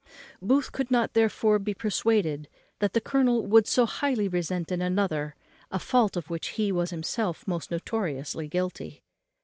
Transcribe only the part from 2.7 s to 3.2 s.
that the